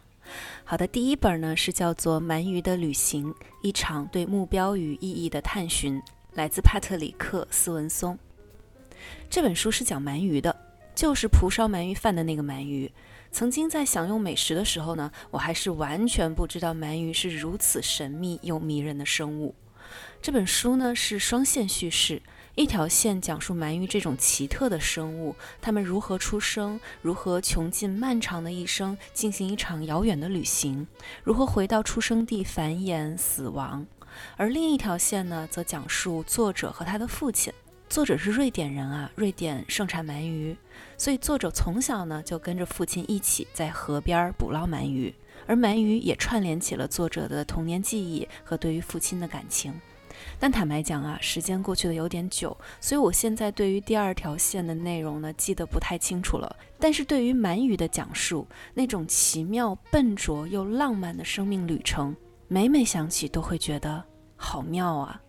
[0.63, 5.99] 好的，第一本呢是叫做《鳗鱼的旅行：一场对目标与意义的探寻》，
[6.33, 8.17] 来自帕特里克·斯文松。
[9.29, 10.55] 这本书是讲鳗鱼的，
[10.93, 12.91] 就是蒲烧鳗鱼饭的那个鳗鱼。
[13.31, 19.53] 曾经在享用美食的时候呢，我还是完全不知道鳗鱼是如此神秘又迷人的生物。
[20.21, 22.21] 这本书呢是双线叙事，
[22.55, 30.85] 一条线讲述鳗鱼这种奇特的生物，它们如何出生，如何穷尽漫长的一生进行一场遥远的旅行，
[31.23, 33.85] 如何回到出生地繁衍死亡。
[34.35, 37.53] 而另一条线呢，则讲述作者和他的父亲。
[37.87, 40.57] 作者是瑞典人啊，瑞典盛产鳗鱼，
[40.97, 49.79] 所以作者从小呢就跟着父亲一起在河边捕捞鳗鱼，而鳗鱼也串联起了作者的童年记忆和对于父亲的感情。
[50.39, 56.55] 但坦白讲啊，时间过去的有点久，所以我现在对于第二条线的内容呢，记得不太清楚了。
[56.79, 62.15] 但是对于鳗鱼的讲述，那种奇妙、笨拙又浪漫的生命旅程，
[62.47, 64.03] 每每想起都会觉得
[64.35, 65.21] 好妙啊。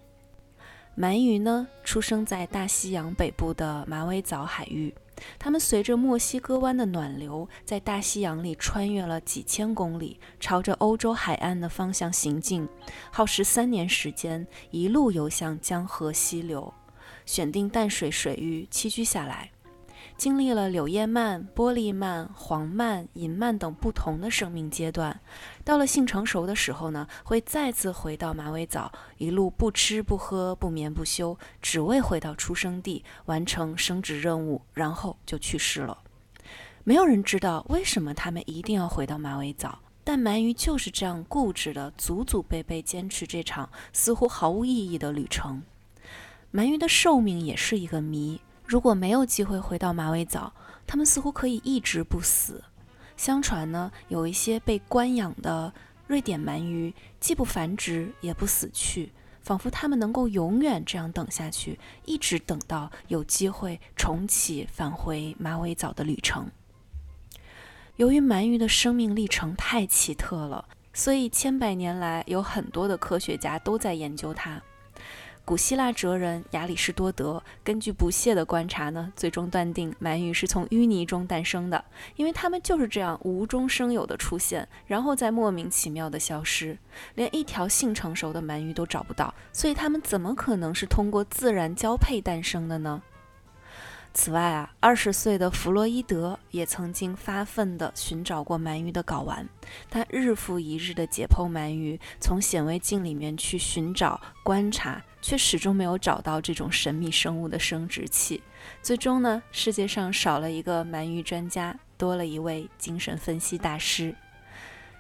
[0.96, 4.92] 鳗鱼呢，出生在大西洋北部的马尾藻海域。
[5.38, 12.68] 它们随着墨西哥湾的暖流，在大西洋里穿越了几千公里，朝着欧洲海岸的方向行进，
[13.10, 16.72] 耗时三年时间，一路游向江河溪流，
[17.26, 19.50] 选定淡水水域栖居下来。
[20.18, 25.20] 经历了柳叶鳗、玻璃鳗、黄鳗、银鳗等不同的生命阶段，
[25.64, 35.96] 到了性成熟的时候呢，会再次回到马尾藻，一路不吃不喝、不眠不休，只为回到出生地完成生殖任务，然后就去世了。
[36.82, 45.62] 没有人知道为什么他们一定要回到马尾藻，但鳗鱼就是这样固执的，祖祖辈辈坚持这场似乎毫无意义的旅程。
[46.52, 48.40] 鳗鱼的寿命也是一个谜。
[48.68, 50.52] 如果没有机会回到马尾藻，
[50.86, 52.62] 它们似乎可以一直不死。
[53.16, 55.72] 相传呢，有一些被关养的
[56.06, 66.50] 瑞典鳗鱼，既不繁殖也不死去，仿佛它们能够永远这样等下去，一直等到有机会重启返回马尾藻的旅程。
[67.96, 74.62] 由于鳗鱼的生命历程太奇特了，所以千百年来有很多的科学家都在研究它。
[75.48, 81.82] 古希腊哲人亚里士多德根据不懈的观察呢，最终断定鳗鱼是从淤泥中诞生的，
[82.16, 86.76] 因为它们就是这样无中生有的出现，然后再莫名其妙的消失，
[87.14, 93.00] 连一条性成熟的鳗鱼都找不到，所以它们怎么可能是通过自然交配诞生的呢？
[94.12, 99.48] 此外啊，二十岁的弗洛伊德也曾经发奋地寻找过鳗鱼的睾丸，
[99.88, 108.42] 他日复一日地解剖鳗鱼，从显微镜里面去寻找、观察，却始终没有找到这种神秘生物的生殖器。
[108.82, 114.14] 最终呢，世界上少了一个鳗鱼专家，多了一位精神分析大师。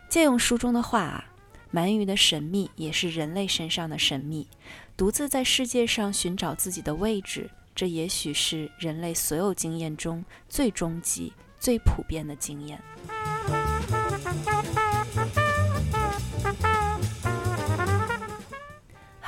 [0.08, 1.24] 借用书中的话啊，
[1.72, 4.48] 鳗鱼的神秘也是人类身上的神秘，
[4.96, 7.50] 独自在世界上寻找自己的位置。
[7.74, 12.82] 这也许是人类所有经验中最终极、最普遍的经验。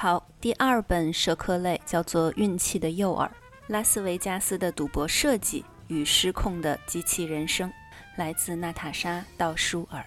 [0.02, 3.28] 好，第二本社科类叫做《运气的诱饵：
[3.66, 7.68] 拉斯维加斯的赌博设计与失控的机器人生》，
[8.16, 10.02] 来自娜塔莎·道舒尔。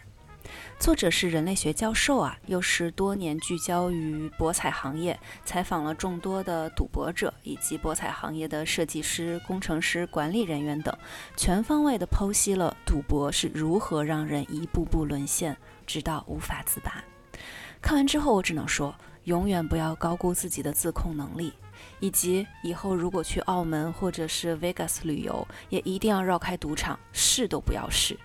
[0.79, 10.97] 作者是人类学教授啊，又是多年聚焦于博彩行业，采访了众多的赌博者以及博彩行业的设计师、工程师、管理人员等，
[11.37, 17.03] 全方位地剖析了赌博是如何让人一步步沦陷，直到无法自拔。
[17.79, 18.95] 看完之后，我只能说，
[19.26, 21.53] 永远不要高估自己的自控能力，
[21.99, 28.17] 以及以后如果去澳门或者是 Vegas 旅游，也一定要绕开赌场，试都不要试。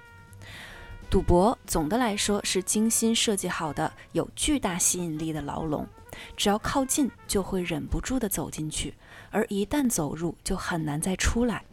[1.10, 5.86] 赌博总的来说是精心设计好的、有巨大吸引力的牢笼，
[6.36, 8.92] 只要靠近就会忍不住地走进去，
[9.30, 11.64] 而一旦走入就很难再出来。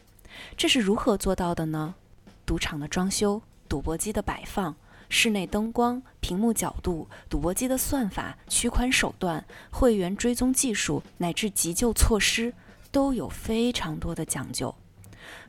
[0.56, 1.96] 这是如何做到的呢？
[2.46, 4.76] 赌场的装修、赌博机的摆放、
[5.10, 12.54] 室内灯光、屏幕角度、赌博机的算法、取款手段、会员追踪技术乃至急救措施，
[12.92, 14.74] 都有非常多的讲究。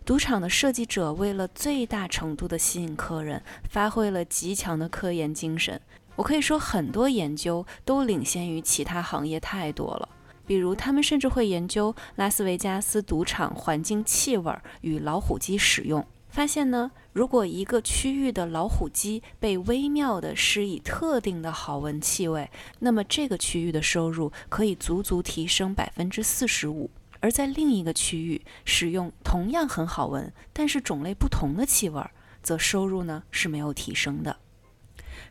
[0.05, 5.81] 赌场的设计者为了最大程度地吸引客人，发挥了极强的科研精神。
[6.15, 10.09] 我可以说，很多研究都领先于其他行业太多了。
[10.47, 26.91] 比如，他们甚至会研究拉斯维加斯赌场环境气味与老虎机使用，发现呢，如果一个区域的老虎机被微妙地施以特定的好闻气味，那么这个区域的收入可以足足提升百分之四十五。
[27.21, 32.05] 而在另一个区域使用同样很好闻，但是种类不同的气味，
[32.43, 34.37] 则收入呢是没有提升的。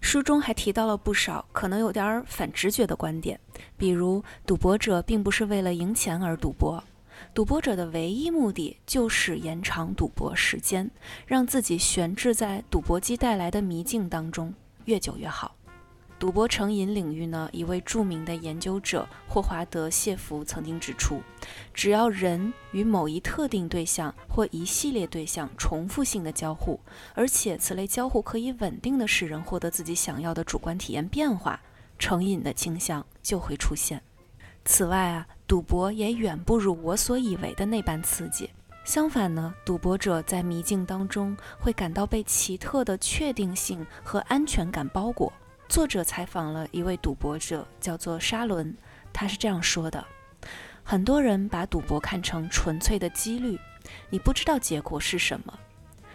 [0.02, 3.40] 书中还提到了不少可能有点反直觉的观点，
[3.78, 6.84] 比如赌博者并不是为了赢钱而赌博，
[7.34, 10.90] 赌博者的唯一目的就是延长赌博时间，
[11.26, 14.54] 让自己悬置在赌博机带来的迷境当中，
[14.86, 15.56] 越久越好。
[16.18, 21.22] 赌博成瘾领域呢，一位著名的研究者霍华德·谢弗曾经指出，
[21.74, 26.80] 只要人与某一特定对象或一系列对象重复性的交互，
[27.14, 31.62] 而且此类交互可以稳定的使人获得自己想要的主观体验变化，
[32.00, 34.02] 成瘾的倾向就会出现。
[34.64, 38.50] 此外啊，赌博也远不如我所以为的那般刺激。
[38.84, 45.32] 相反呢，赌博者在迷境当中会感到被奇特的确定性和安全感包裹。
[45.68, 48.76] 作者采访了一位赌博者，叫做沙伦。
[49.12, 50.06] 他是这样说的
[50.84, 53.60] ：“很多人把赌博看成纯粹的几率，
[54.10, 55.54] 你不知道结果是什么。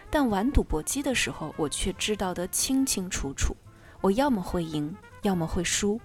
[0.09, 3.55] 但玩赌博机的时候，我却知道得清清楚楚，
[4.01, 5.99] 我要么会赢，要么会输。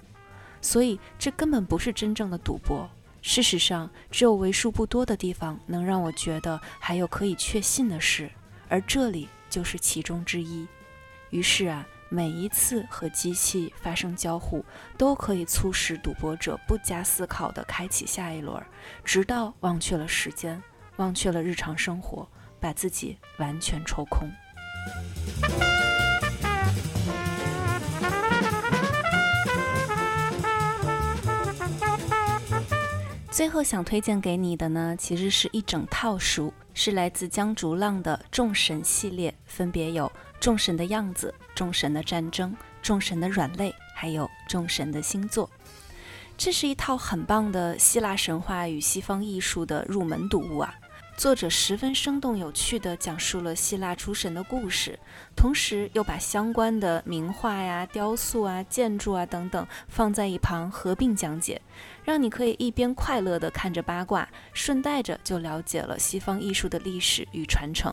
[0.61, 2.89] 所以这根本不是真正的赌博。
[3.29, 8.31] 事实上，只有为数不多的地方能让我觉得还有可以确信的事，
[8.69, 10.65] 而这里就是其中之一。
[11.31, 14.65] 于是啊。”每一次和机器发生交互，
[14.97, 18.65] 都可以促使赌博者不加思考地开启下一轮，
[19.05, 20.63] 直到忘却了时间，
[20.99, 22.29] 忘却了日常生活，
[22.61, 24.31] 把自己完全抽空。
[33.37, 40.11] 最后想推荐给你的呢，其实是一整套书，是来自江竹浪的众神系列，分别有。
[40.41, 45.51] 众神的样子，众神的战争，众神的软肋，还有众神的星座，
[46.39, 50.75] 这是一套很棒的希腊神话与西方艺术的入门读物啊！
[51.19, 54.99] 作者十分生动有趣地讲述了希腊诸神的故事，
[55.35, 61.61] 同时又把相关的名画呀、雕塑啊、建筑啊等等放在一旁合并讲解，
[62.07, 67.93] 让你可以一边快乐地看着八卦，顺带着就了解了西方艺术的历史与传承。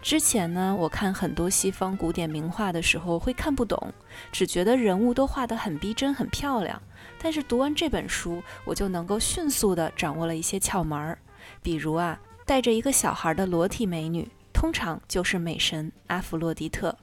[0.00, 3.92] 之前呢，我看很多西方古典名画的时候会看不懂，
[4.32, 6.80] 只觉得人物都画得很逼真、很漂亮。
[7.18, 11.18] 但是读完这本书，我就能够迅速地掌握了一些窍门儿。
[11.62, 16.96] 比如啊，带着一个小孩的裸体美女，通常就是美神阿弗洛狄特；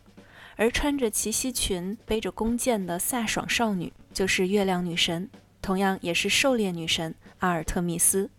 [0.55, 5.29] 而穿着齐膝裙、背着弓箭的飒爽少女，就是月亮女神，
[5.61, 8.29] 同样也是狩猎女神阿尔特密斯。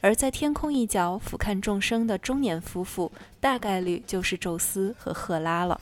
[0.00, 3.10] 而在天空一角俯瞰众生的中年夫妇，
[3.40, 5.80] 大概率就是宙斯和赫拉了。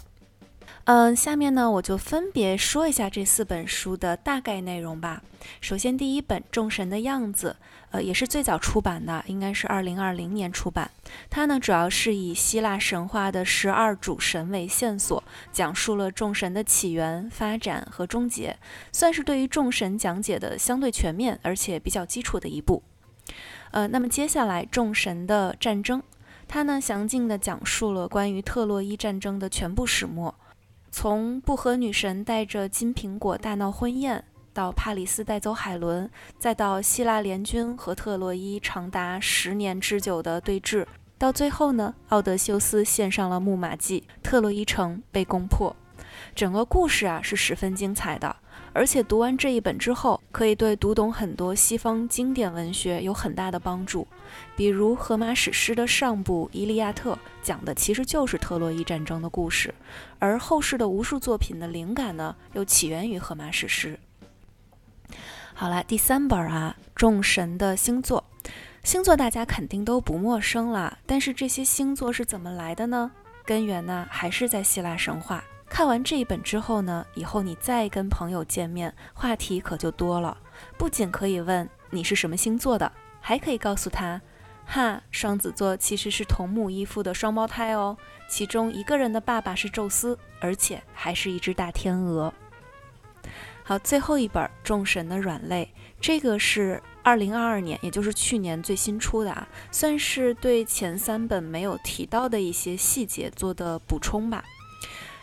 [0.84, 5.22] 嗯，下面呢，我就分别说一下这四本书的大概内容吧。
[5.60, 7.56] 首先，第一本《众神的样子》，
[7.92, 10.90] 呃，也是最早出版的，应该是二零二零年出版。
[11.30, 15.22] 它呢，主要是以希腊神话的十二主神为线索，
[15.52, 18.58] 讲述了众神的起源、发展和终结，
[18.90, 22.82] 算是对于众神讲解的相对全面而且比较基础的一部。
[23.72, 26.00] 呃，那么接下来《众神的战争》，
[26.48, 30.34] 它呢，详尽地讲述了关于特洛伊战争的全部始末。
[30.90, 40.86] 从不和女神带着金苹果大闹婚宴，到帕里斯带走海伦，再到希腊联军和特洛伊长达十年之久的对峙，
[41.18, 45.74] 到最后呢，奥德修斯献上了木马计，特洛伊城被攻破。
[46.34, 48.36] 整个故事啊是十分精彩的。
[48.74, 54.06] 而且读完这一本之后，可以对读懂很多西方经典文学有很大的帮助。
[54.56, 59.74] 比如荷马史诗的上部《伊利亚特》讲的其实就是特洛伊战争的故事，
[60.18, 63.98] 而后世的无数作品的灵感呢，又起源于荷马史诗。
[65.62, 68.24] 好了，第三本啊，《众神的星座》，
[68.82, 73.08] 星座大家肯定都不陌生了，但是这些星座是怎么来的呢？
[73.44, 75.44] 根源呢，还是在希腊神话。
[75.68, 80.36] 看完这一本之后呢，以后你再跟朋友见面，话题可就多了。
[80.76, 82.90] 不仅可以问你是什么星座的，
[83.20, 84.20] 还可以告诉他，
[84.66, 87.96] 哈，双子座其实是同母异父的双胞胎哦，
[88.28, 92.34] 其中一个人的爸爸是宙斯，而且还是一只大天鹅。
[93.72, 95.64] 好，最后一本《众神的软肋》，
[95.98, 104.44] 这个是二零二二年，也就是去年最新出的啊，算是对前三本没有提到的一些细节做的补充吧。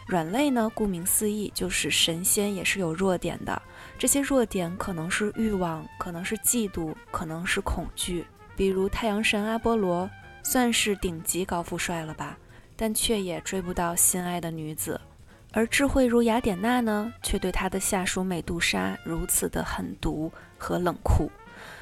[0.07, 0.67] 软肋呢？
[0.73, 3.61] 顾名思义，就是神仙也是有弱点的。
[3.99, 8.25] 这些弱点可能是欲望，可能是嫉妒，可能是恐惧。
[8.55, 10.09] 比如太阳神阿波罗，
[10.41, 12.35] 算是顶级高富帅了吧，
[12.75, 14.99] 但却也追不到心爱的女子。
[15.51, 21.29] 而智慧如雅典娜呢，却对他的下属美杜莎如此的狠毒和冷酷。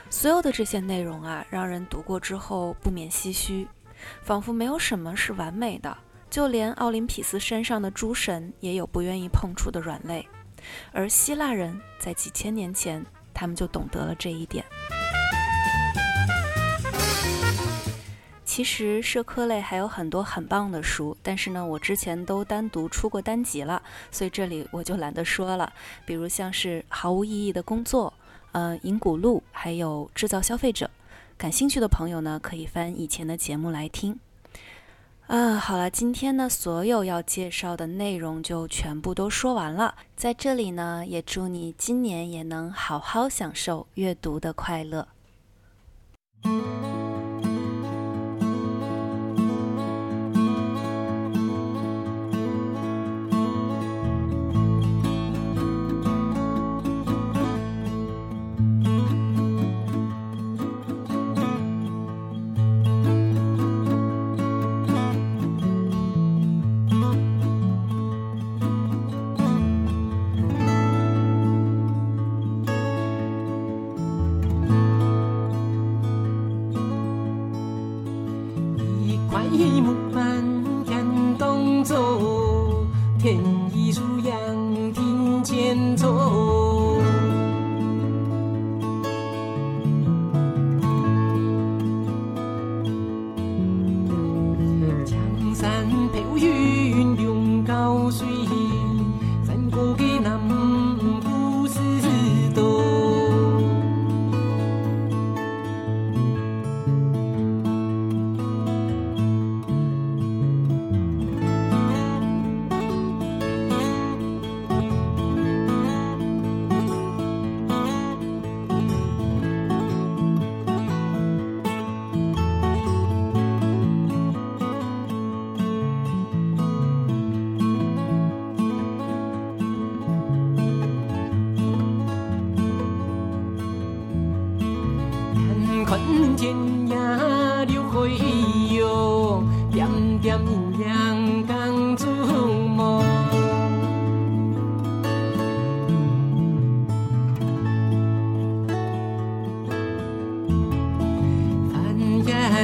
[0.10, 3.68] 所有的这些内容啊，让人读过之后不免唏嘘，
[4.22, 5.98] 仿佛没有什么是完美的。
[6.30, 10.28] 就连奥林匹斯山上的诸神也有不愿意碰触的软肋，
[10.92, 14.64] 而希腊人在几千年前，他们就懂得了这一点。
[18.58, 23.80] 其实社科类还有很多很棒的书，但是呢，我之前都单独出过单集了，
[24.10, 25.72] 所以这里我就懒得说了。
[26.08, 28.12] 比如像是毫无意义的工作，
[28.54, 30.90] 呃，银谷路，还有制造消费者，
[31.38, 34.18] 感兴趣的朋友呢，可以翻以前的节目来听。
[35.28, 39.94] 啊，好了，今天呢，所有要介绍的内容就全部都说完了。
[40.16, 45.08] 在这里呢，也祝你今年也能好好享受阅读的快乐。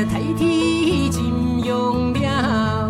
[0.06, 2.90] 太天金用了，